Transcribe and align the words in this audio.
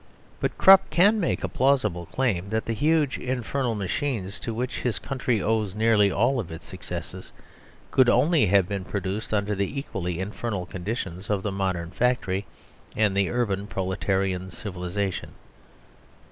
But 0.39 0.57
Krupp 0.57 0.89
can 0.89 1.19
make 1.19 1.43
a 1.43 1.47
plausible 1.47 2.07
claim 2.07 2.49
that 2.49 2.65
the 2.65 2.73
huge 2.73 3.19
infernal 3.19 3.75
machines 3.75 4.39
to 4.39 4.51
which 4.51 4.79
his 4.81 4.97
country 4.97 5.43
owes 5.43 5.75
nearly 5.75 6.09
all 6.11 6.39
of 6.39 6.51
its 6.51 6.65
successes 6.65 7.31
could 7.91 8.09
only 8.09 8.47
have 8.47 8.67
been 8.67 8.83
produced 8.83 9.31
under 9.31 9.53
the 9.53 9.79
equally 9.79 10.19
infernal 10.19 10.65
conditions 10.65 11.29
of 11.29 11.43
the 11.43 11.51
modern 11.51 11.91
factory 11.91 12.47
and 12.95 13.15
the 13.15 13.29
urban 13.29 13.59
and 13.59 13.69
proletarian 13.69 14.49
civilisation. 14.49 15.33